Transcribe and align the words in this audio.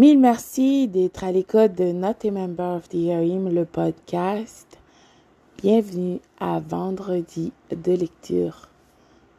Mille 0.00 0.18
merci 0.18 0.88
d'être 0.88 1.24
à 1.24 1.30
l'écoute 1.30 1.74
de 1.74 1.92
Not 1.92 2.24
a 2.24 2.30
Member 2.30 2.76
of 2.76 2.88
the 2.88 2.94
Hearing, 2.94 3.52
le 3.52 3.66
podcast. 3.66 4.78
Bienvenue 5.62 6.20
à 6.38 6.58
Vendredi 6.58 7.52
de 7.70 7.92
lecture. 7.92 8.70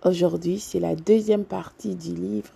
Aujourd'hui, 0.06 0.60
c'est 0.60 0.80
la 0.80 0.96
deuxième 0.96 1.46
partie 1.46 1.96
du 1.96 2.14
livre 2.14 2.52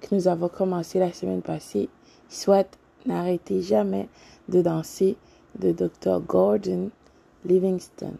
que 0.00 0.14
nous 0.14 0.28
avons 0.28 0.48
commencé 0.48 1.00
la 1.00 1.12
semaine 1.12 1.42
passée, 1.42 1.88
soit 2.28 2.78
N'arrêtez 3.04 3.62
jamais 3.62 4.08
de 4.48 4.62
danser 4.62 5.16
de 5.58 5.72
Dr. 5.72 6.20
Gordon 6.20 6.90
Livingston. 7.44 8.14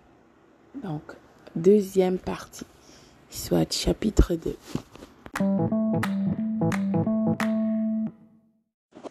Donc, 0.82 1.04
deuxième 1.54 2.18
partie, 2.18 2.66
soit 3.30 3.72
chapitre 3.72 4.34
2. 4.34 4.56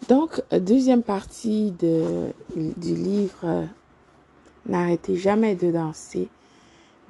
Donc, 0.10 0.42
deuxième 0.52 1.04
partie 1.04 1.72
de, 1.72 2.34
du 2.56 2.96
livre 2.96 3.68
N'arrêtez 4.66 5.16
jamais 5.16 5.56
de 5.56 5.72
danser 5.72 6.30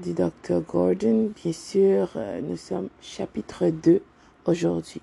du 0.03 0.13
Dr. 0.13 0.59
Gordon. 0.67 1.31
Bien 1.41 1.53
sûr, 1.53 2.09
nous 2.43 2.57
sommes 2.57 2.89
chapitre 3.01 3.69
2 3.69 4.01
aujourd'hui. 4.45 5.01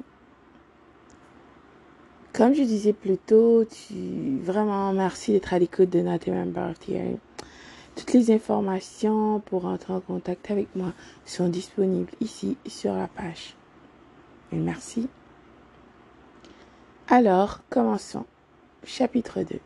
Comme 2.35 2.55
je 2.55 2.63
disais 2.63 2.93
plus 2.93 3.17
tôt, 3.17 3.65
tu, 3.65 4.39
vraiment 4.43 4.93
merci 4.93 5.33
d'être 5.33 5.55
à 5.55 5.59
l'écoute 5.59 5.89
de 5.89 6.01
notre 6.01 6.31
Member 6.31 6.75
Toutes 7.95 8.13
les 8.13 8.31
informations 8.31 9.41
pour 9.41 9.65
entrer 9.65 9.95
en 9.95 10.01
contact 10.01 10.51
avec 10.51 10.69
moi 10.77 10.93
sont 11.25 11.49
disponibles 11.49 12.13
ici 12.21 12.59
sur 12.67 12.95
la 12.95 13.09
page. 13.09 13.57
Merci. 14.53 15.09
Alors, 17.09 17.61
commençons. 17.71 18.25
Chapitre 18.83 19.45
2. 19.45 19.61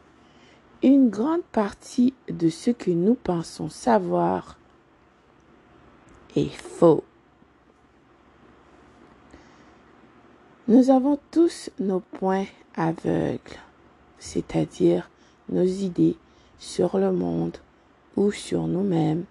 Une 0.82 1.08
grande 1.08 1.42
partie 1.42 2.12
de 2.28 2.50
ce 2.50 2.70
que 2.70 2.90
nous 2.90 3.14
pensons 3.14 3.70
savoir 3.70 4.58
est 6.36 6.50
faux. 6.50 7.02
Nous 10.68 10.90
avons 10.90 11.18
tous 11.30 11.70
nos 11.78 12.00
points 12.00 12.44
aveugles, 12.76 13.58
c'est-à-dire 14.18 15.08
nos 15.48 15.64
idées 15.64 16.18
sur 16.58 16.98
le 16.98 17.10
monde 17.10 17.56
ou 18.16 18.32
sur 18.32 18.66
nous-mêmes, 18.66 19.24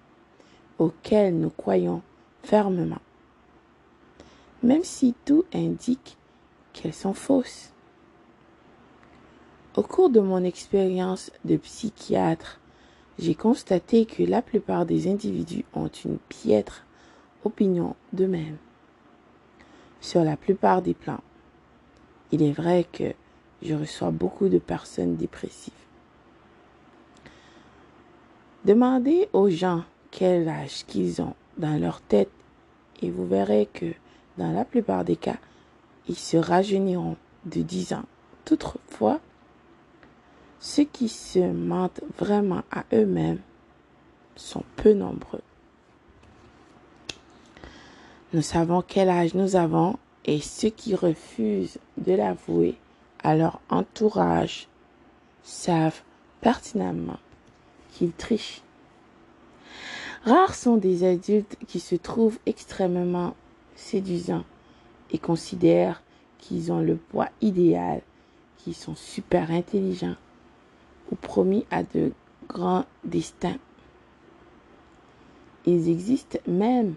auxquelles 0.80 1.38
nous 1.38 1.52
croyons 1.52 2.02
fermement, 2.42 3.02
même 4.64 4.84
si 4.84 5.14
tout 5.26 5.46
indique 5.54 6.18
qu'elles 6.74 6.92
sont 6.92 7.14
fausses. 7.14 7.72
Au 9.80 9.82
cours 9.82 10.10
de 10.10 10.20
mon 10.20 10.44
expérience 10.44 11.32
de 11.46 11.56
psychiatre, 11.56 12.60
j'ai 13.18 13.34
constaté 13.34 14.06
que 14.06 14.24
la 14.24 14.42
plupart 14.42 14.86
des 14.86 15.10
individus 15.10 15.64
ont 15.74 15.88
une 15.88 16.18
piètre 16.18 16.84
opinion 17.46 17.96
d'eux-mêmes 18.12 18.58
sur 20.02 20.26
la 20.26 20.36
plupart 20.36 20.82
des 20.82 20.94
plans. 20.94 21.22
Il 22.34 22.44
est 22.44 22.52
vrai 22.52 22.88
que 22.92 23.14
je 23.62 23.74
reçois 23.74 24.12
beaucoup 24.12 24.50
de 24.50 24.60
personnes 24.60 25.16
dépressives. 25.16 25.72
Demandez 28.66 29.30
aux 29.32 29.50
gens 29.50 29.86
quel 30.12 30.50
âge 30.50 30.86
qu'ils 30.88 31.22
ont 31.22 31.36
dans 31.58 31.80
leur 31.80 32.02
tête 32.02 32.32
et 33.02 33.10
vous 33.10 33.26
verrez 33.26 33.70
que 33.72 33.94
dans 34.38 34.52
la 34.52 34.66
plupart 34.66 35.06
des 35.06 35.16
cas, 35.16 35.38
ils 36.10 36.20
se 36.20 36.36
rajeuniront 36.36 37.16
de 37.46 37.62
10 37.62 37.94
ans. 37.94 38.06
Toutefois, 38.44 39.22
ceux 40.60 40.84
qui 40.84 41.08
se 41.08 41.40
mentent 41.40 42.02
vraiment 42.18 42.64
à 42.72 42.84
eux-mêmes 42.94 43.40
sont 44.36 44.64
peu 44.76 44.94
nombreux. 44.94 45.42
Nous 48.34 48.42
savons 48.42 48.84
quel 48.86 49.10
âge 49.10 49.34
nous 49.34 49.56
avons 49.56 49.98
et 50.26 50.42
ceux 50.42 50.70
qui 50.70 50.96
refusent 50.96 51.80
de 51.98 52.14
l'avouer 52.14 52.76
à 53.24 53.36
leur 53.36 53.60
entourage 53.70 54.68
savent 55.44 56.02
pertinemment 56.42 57.20
qu'ils 57.92 58.12
trichent. 58.12 58.62
Rares 60.26 60.56
sont 60.56 60.78
des 60.78 61.06
adultes 61.06 61.56
qui 61.68 61.80
se 61.80 61.96
trouvent 61.96 62.40
extrêmement 62.46 63.36
séduisants 63.76 64.44
et 65.12 65.18
considèrent 65.18 66.04
qu'ils 66.38 66.72
ont 66.72 66.82
le 66.82 66.98
poids 66.98 67.30
idéal, 67.42 68.02
qu'ils 68.58 68.76
sont 68.76 68.96
super 68.96 69.52
intelligents 69.52 70.16
ou 71.12 71.16
promis 71.16 71.66
à 71.72 71.84
de 71.84 72.12
grands 72.48 72.86
destins. 73.04 73.58
Il 75.66 75.90
existe 75.90 76.42
même 76.48 76.96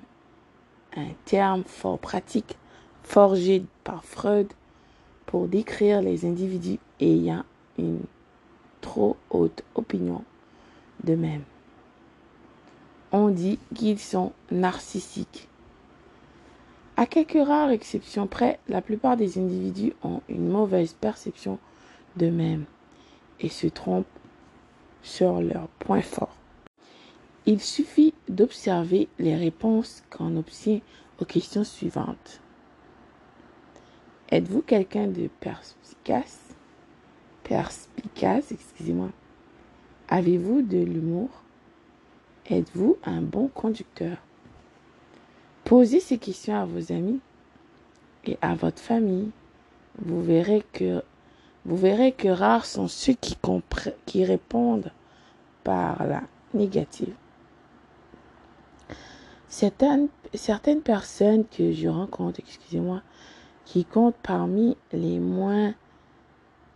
un 0.96 1.08
terme 1.24 1.64
fort 1.64 1.98
pratique 1.98 2.56
forgé 3.02 3.64
par 3.84 4.04
Freud 4.04 4.52
pour 5.26 5.48
décrire 5.48 6.02
les 6.02 6.24
individus 6.24 6.78
ayant 7.00 7.44
une 7.78 8.00
trop 8.80 9.16
haute 9.30 9.62
opinion 9.74 10.24
d'eux-mêmes. 11.04 11.44
On 13.10 13.28
dit 13.28 13.58
qu'ils 13.74 13.98
sont 13.98 14.32
narcissiques. 14.50 15.48
À 16.96 17.06
quelques 17.06 17.46
rares 17.46 17.70
exceptions 17.70 18.26
près, 18.26 18.58
la 18.68 18.82
plupart 18.82 19.16
des 19.16 19.38
individus 19.38 19.92
ont 20.02 20.20
une 20.28 20.48
mauvaise 20.48 20.92
perception 20.92 21.58
d'eux-mêmes 22.16 22.64
et 23.40 23.48
se 23.48 23.66
trompent 23.66 24.06
sur 25.02 25.40
leurs 25.40 25.68
points 25.78 26.02
forts. 26.02 26.36
Il 27.44 27.60
suffit 27.60 28.14
d'observer 28.28 29.08
les 29.18 29.34
réponses 29.34 30.04
qu'on 30.10 30.36
obtient 30.36 30.80
aux 31.20 31.24
questions 31.24 31.64
suivantes. 31.64 32.40
Êtes-vous 34.30 34.62
quelqu'un 34.62 35.08
de 35.08 35.28
perspicace? 35.40 36.54
Perspicace, 37.42 38.52
excusez-moi. 38.52 39.10
Avez-vous 40.08 40.62
de 40.62 40.78
l'humour? 40.78 41.28
Êtes-vous 42.48 42.96
un 43.04 43.20
bon 43.20 43.48
conducteur? 43.48 44.16
Posez 45.64 46.00
ces 46.00 46.18
questions 46.18 46.56
à 46.56 46.64
vos 46.64 46.92
amis 46.92 47.20
et 48.24 48.38
à 48.40 48.54
votre 48.54 48.80
famille. 48.80 49.30
Vous 49.98 50.22
verrez 50.22 50.64
que 50.72 51.02
vous 51.64 51.76
verrez 51.76 52.12
que 52.12 52.28
rares 52.28 52.66
sont 52.66 52.88
ceux 52.88 53.14
qui, 53.14 54.24
répondent 54.24 54.90
par 55.62 56.04
la 56.04 56.22
négative. 56.54 57.14
Certaines, 59.48 60.08
certaines 60.34 60.82
personnes 60.82 61.44
que 61.46 61.72
je 61.72 61.88
rencontre, 61.88 62.40
excusez-moi, 62.40 63.02
qui 63.64 63.84
comptent 63.84 64.16
parmi 64.22 64.76
les 64.92 65.20
moins 65.20 65.74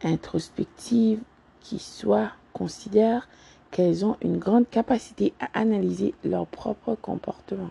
introspectives 0.04 1.22
qui 1.60 1.78
soient, 1.78 2.32
considèrent 2.53 3.28
qu'elles 3.70 4.04
ont 4.04 4.16
une 4.22 4.38
grande 4.38 4.68
capacité 4.70 5.34
à 5.41 5.48
analyser 5.58 6.14
leur 6.24 6.47
propre 6.47 6.94
comportement. 6.94 7.70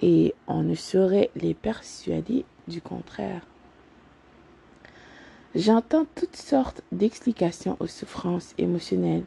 Et 0.00 0.34
on 0.48 0.62
ne 0.62 0.74
saurait 0.74 1.30
les 1.36 1.54
persuader 1.54 2.44
du 2.66 2.80
contraire. 2.80 3.46
J'entends 5.54 6.06
toutes 6.14 6.36
sortes 6.36 6.82
d'explications 6.90 7.76
aux 7.80 7.86
souffrances 7.86 8.54
émotionnelles 8.58 9.24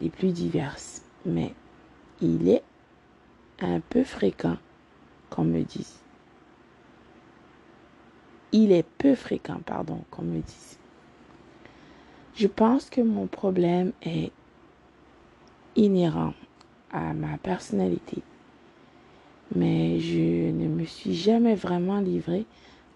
les 0.00 0.10
plus 0.10 0.32
diverses, 0.32 1.02
mais 1.24 1.54
il 2.20 2.48
est 2.48 2.64
un 3.60 3.80
peu 3.80 4.02
fréquent 4.02 4.56
qu'on 5.28 5.44
me 5.44 5.62
dise 5.62 6.00
il 8.52 8.72
est 8.72 8.86
peu 8.98 9.14
fréquent, 9.14 9.60
pardon, 9.64 10.00
qu'on 10.10 10.22
me 10.22 10.40
dise. 10.40 10.78
Je 12.34 12.46
pense 12.46 12.90
que 12.90 13.00
mon 13.00 13.26
problème 13.26 13.92
est 14.02 14.32
inhérent 15.76 16.34
à 16.90 17.12
ma 17.14 17.38
personnalité, 17.38 18.22
mais 19.54 20.00
je 20.00 20.50
ne 20.50 20.68
me 20.68 20.84
suis 20.84 21.14
jamais 21.14 21.54
vraiment 21.54 22.00
livré 22.00 22.46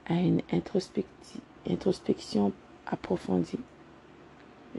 à 0.07 0.15
une 0.15 0.41
introspection 1.69 2.53
approfondie. 2.87 3.61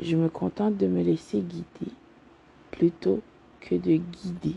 Je 0.01 0.15
me 0.15 0.29
contente 0.29 0.77
de 0.77 0.87
me 0.87 1.01
laisser 1.01 1.39
guider 1.39 1.91
plutôt 2.71 3.21
que 3.61 3.75
de 3.75 3.95
guider. 3.95 4.55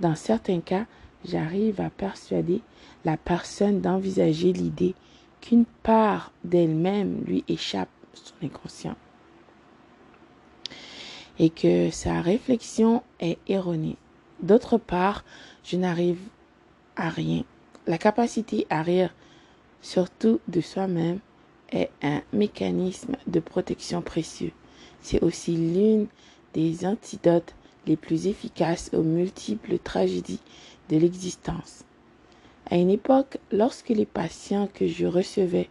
Dans 0.00 0.14
certains 0.14 0.60
cas, 0.60 0.86
j'arrive 1.24 1.80
à 1.80 1.90
persuader 1.90 2.62
la 3.04 3.16
personne 3.16 3.80
d'envisager 3.80 4.52
l'idée 4.52 4.94
qu'une 5.40 5.64
part 5.82 6.32
d'elle-même 6.44 7.22
lui 7.26 7.44
échappe 7.48 7.88
son 8.12 8.34
inconscient 8.42 8.96
et 11.38 11.48
que 11.48 11.90
sa 11.90 12.20
réflexion 12.20 13.02
est 13.18 13.38
erronée. 13.48 13.96
D'autre 14.42 14.76
part, 14.76 15.24
je 15.64 15.76
n'arrive 15.76 16.20
à 16.96 17.08
rien 17.08 17.44
La 17.86 17.96
capacité 17.96 18.66
à 18.68 18.82
rire, 18.82 19.14
surtout 19.80 20.40
de 20.48 20.60
soi-même, 20.60 21.18
est 21.72 21.90
un 22.02 22.20
mécanisme 22.32 23.16
de 23.26 23.40
protection 23.40 24.02
précieux. 24.02 24.52
C'est 25.00 25.22
aussi 25.22 25.52
l'une 25.52 26.06
des 26.52 26.84
antidotes 26.84 27.54
les 27.86 27.96
plus 27.96 28.26
efficaces 28.26 28.90
aux 28.92 29.02
multiples 29.02 29.78
tragédies 29.78 30.42
de 30.90 30.98
l'existence. 30.98 31.84
À 32.70 32.76
une 32.76 32.90
époque, 32.90 33.38
lorsque 33.50 33.88
les 33.88 34.06
patients 34.06 34.68
que 34.72 34.86
je 34.86 35.06
recevais 35.06 35.70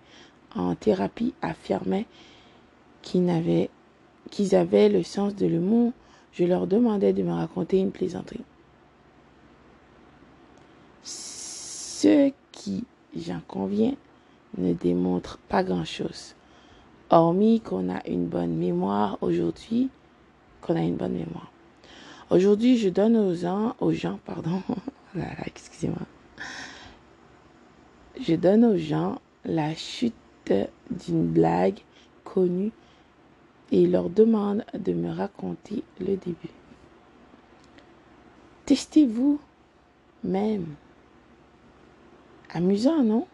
en 0.56 0.74
thérapie 0.76 1.36
affirmaient 1.42 2.08
qu'ils 3.04 3.30
avaient, 3.30 4.90
le 4.90 5.04
sens 5.04 5.36
de 5.36 5.46
l'humour, 5.46 5.94
je 6.34 6.44
leur 6.44 6.66
demandais 6.66 7.14
de 7.14 7.22
me 7.22 7.34
raconter 7.34 7.78
une 7.78 7.92
plaisanterie. 7.92 8.44
Ce 12.02 12.32
qui, 12.54 12.86
j'en 13.14 13.42
conviens, 13.46 13.94
ne 14.58 14.72
démontre 14.72 15.38
pas 15.50 15.66
grand-chose. 15.66 16.34
Hormis 17.10 17.60
qu'on 17.60 17.94
a 17.94 18.08
une 18.08 18.26
bonne 18.26 18.56
mémoire 18.56 19.18
aujourd'hui, 19.20 19.90
qu'on 20.62 20.78
a 20.78 20.82
une 20.82 20.96
bonne 20.96 21.12
mémoire. 21.12 21.52
Aujourd'hui, 22.30 22.78
je 22.78 22.88
donne 22.88 23.18
aux 23.18 23.36
gens, 23.36 23.76
aux 23.82 23.92
gens, 23.92 24.18
pardon, 24.26 24.62
excusez-moi. 25.46 26.08
Je 28.22 28.36
donne 28.36 28.64
aux 28.64 28.78
gens 28.78 29.20
la 29.44 29.76
chute 29.76 30.16
d'une 30.90 31.28
blague 31.28 31.80
connue 32.24 32.72
et 33.74 33.86
leur 33.88 34.10
demande 34.10 34.64
de 34.74 34.94
me 34.94 35.12
raconter 35.12 35.84
le 36.00 36.16
début. 36.16 36.54
Testez-vous 38.66 39.42
même. 40.24 40.76
Amusant, 42.50 43.04
non? 43.04 43.28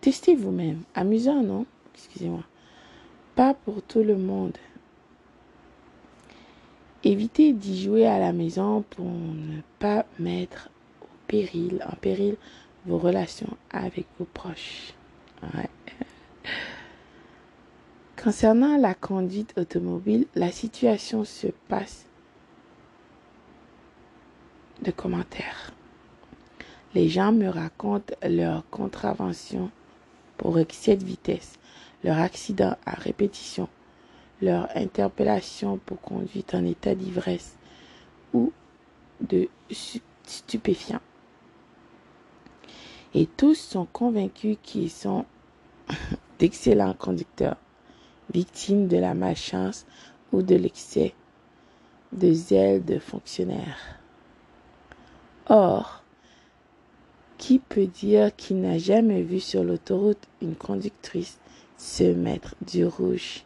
Testez 0.00 0.34
vous-même. 0.34 0.82
Amusant, 0.94 1.42
non? 1.42 1.66
Excusez-moi. 1.94 2.44
Pas 3.34 3.54
pour 3.54 3.82
tout 3.82 4.02
le 4.02 4.16
monde. 4.16 4.56
Évitez 7.02 7.52
d'y 7.52 7.82
jouer 7.82 8.06
à 8.06 8.18
la 8.18 8.32
maison 8.32 8.82
pour 8.90 9.06
ne 9.06 9.60
pas 9.78 10.04
mettre 10.18 10.68
au 11.00 11.06
péril, 11.26 11.82
en 11.90 11.96
péril 11.96 12.36
vos 12.84 12.98
relations 12.98 13.56
avec 13.70 14.06
vos 14.18 14.26
proches. 14.26 14.92
Concernant 18.22 18.76
la 18.76 18.92
conduite 18.92 19.54
automobile, 19.56 20.26
la 20.34 20.52
situation 20.52 21.24
se 21.24 21.46
passe 21.68 22.04
de 24.82 24.90
commentaires. 24.90 25.72
Les 26.94 27.08
gens 27.08 27.32
me 27.32 27.48
racontent 27.48 28.14
leurs 28.22 28.68
contraventions 28.70 29.70
pour 30.36 30.58
excès 30.58 30.96
de 30.96 31.04
vitesse, 31.04 31.58
leur 32.02 32.18
accident 32.18 32.76
à 32.84 32.92
répétition, 32.92 33.68
leur 34.42 34.68
interpellation 34.74 35.78
pour 35.84 36.00
conduite 36.00 36.54
en 36.54 36.64
état 36.64 36.94
d'ivresse 36.94 37.56
ou 38.32 38.52
de 39.20 39.48
stupéfiants. 40.24 41.00
Et 43.14 43.26
tous 43.26 43.54
sont 43.54 43.86
convaincus 43.86 44.56
qu'ils 44.62 44.90
sont 44.90 45.24
d'excellents 46.38 46.94
conducteurs, 46.94 47.56
victimes 48.32 48.88
de 48.88 48.96
la 48.96 49.14
malchance 49.14 49.86
ou 50.32 50.42
de 50.42 50.54
l'excès 50.54 51.14
de 52.12 52.32
zèle 52.32 52.84
de 52.84 52.98
fonctionnaires. 52.98 53.98
Or, 55.48 55.99
qui 57.40 57.58
peut 57.58 57.86
dire 57.86 58.36
qu'il 58.36 58.60
n'a 58.60 58.76
jamais 58.76 59.22
vu 59.22 59.40
sur 59.40 59.64
l'autoroute 59.64 60.28
une 60.42 60.54
conductrice 60.54 61.38
se 61.78 62.04
mettre 62.04 62.54
du 62.60 62.84
rouge 62.84 63.44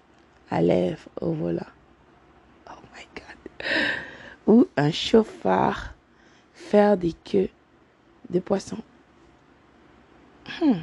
à 0.51 0.61
lèvres 0.61 1.09
au 1.21 1.31
volant? 1.31 1.63
Oh 2.69 2.81
my 2.93 3.07
God. 3.15 3.67
Ou 4.49 4.67
un 4.77 4.91
chauffard 4.91 5.95
faire 6.53 6.97
des 6.97 7.13
queues 7.13 7.49
de 8.31 8.41
poissons? 8.41 8.83
Hmm. 10.61 10.81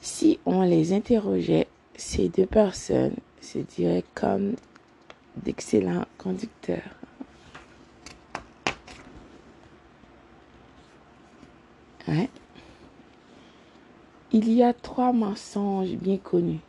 Si 0.00 0.40
on 0.46 0.62
les 0.62 0.94
interrogeait, 0.94 1.68
ces 1.94 2.30
deux 2.30 2.46
personnes 2.46 3.16
se 3.42 3.58
diraient 3.58 4.04
comme 4.14 4.56
d'excellents 5.36 6.06
conducteurs. 6.16 6.96
Il 14.34 14.50
y 14.50 14.62
a 14.62 14.72
trois 14.72 15.12
mensonges 15.12 15.94
bien 15.94 16.16
connus. 16.16 16.60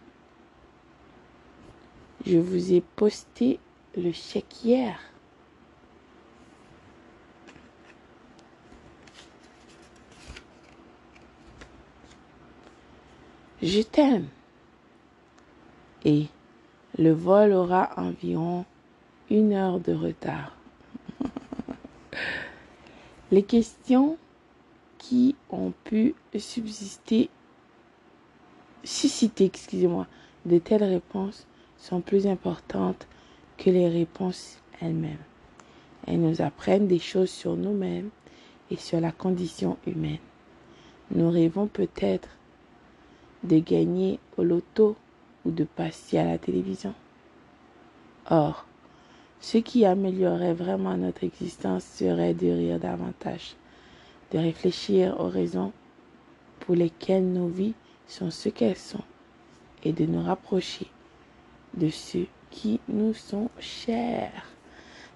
Je 2.26 2.38
vous 2.38 2.74
ai 2.74 2.82
posté 2.82 3.60
le 3.98 4.12
chèque 4.12 4.64
hier. 4.64 5.00
Je 13.62 13.82
t'aime. 13.82 14.28
Et 16.06 16.28
le 16.98 17.12
vol 17.12 17.54
aura 17.54 17.92
environ 17.98 18.66
une 19.30 19.54
heure 19.54 19.80
de 19.80 19.94
retard. 19.94 20.56
Les 23.32 23.44
questions 23.44 24.18
qui 25.04 25.36
ont 25.50 25.74
pu 25.84 26.16
subsister, 26.38 27.30
susciter, 28.86 29.44
excusez-moi, 29.46 30.08
de 30.46 30.60
telles 30.60 30.86
réponses 30.86 31.46
sont 31.78 32.00
plus 32.00 32.26
importantes 32.26 33.06
que 33.58 33.70
les 33.70 33.90
réponses 33.90 34.60
elles-mêmes. 34.80 35.18
Elles 36.08 36.22
nous 36.22 36.42
apprennent 36.42 36.88
des 36.88 37.00
choses 37.00 37.30
sur 37.30 37.58
nous-mêmes 37.58 38.12
et 38.72 38.78
sur 38.78 39.02
la 39.02 39.12
condition 39.12 39.78
humaine. 39.86 40.24
Nous 41.12 41.30
rêvons 41.30 41.68
peut-être 41.68 42.30
de 43.44 43.60
gagner 43.60 44.20
au 44.38 44.44
loto 44.44 44.96
ou 45.44 45.52
de 45.52 45.66
passer 45.66 46.18
à 46.18 46.24
la 46.24 46.38
télévision. 46.38 46.94
Or, 48.30 48.66
ce 49.42 49.58
qui 49.58 49.86
améliorerait 49.86 50.54
vraiment 50.54 50.96
notre 50.96 51.26
existence 51.26 51.84
serait 51.84 52.34
de 52.34 52.48
rire 52.48 52.80
davantage 52.80 53.58
de 54.34 54.40
réfléchir 54.40 55.16
aux 55.20 55.30
raisons 55.30 55.72
pour 56.60 56.76
lesquelles 56.76 57.32
nos 57.32 57.48
vies 57.48 57.76
sont 58.08 58.32
ce 58.32 58.50
qu'elles 58.50 58.78
sont 58.78 59.04
et 59.84 59.94
de 59.94 60.06
nous 60.06 60.24
rapprocher 60.24 60.88
de 61.76 61.90
ceux 61.90 62.28
qui 62.50 62.80
nous 62.88 63.14
sont 63.14 63.50
chers. 63.60 64.46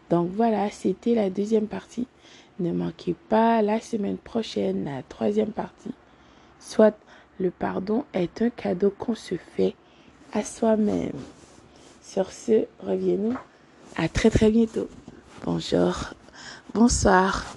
Donc 0.09 0.29
voilà, 0.31 0.69
c'était 0.69 1.15
la 1.15 1.29
deuxième 1.29 1.67
partie. 1.67 2.07
Ne 2.59 2.71
manquez 2.71 3.15
pas 3.29 3.61
la 3.61 3.79
semaine 3.79 4.17
prochaine 4.17 4.85
la 4.85 5.03
troisième 5.03 5.51
partie. 5.51 5.93
Soit 6.59 6.97
le 7.39 7.51
pardon 7.51 8.05
est 8.13 8.41
un 8.41 8.49
cadeau 8.49 8.89
qu'on 8.89 9.15
se 9.15 9.35
fait 9.55 9.75
à 10.33 10.43
soi-même. 10.43 11.11
Sur 12.01 12.31
ce, 12.31 12.65
reviens-nous 12.79 13.37
à 13.95 14.07
très 14.09 14.29
très 14.29 14.49
bientôt. 14.49 14.89
Bonjour, 15.43 16.13
bonsoir. 16.73 17.56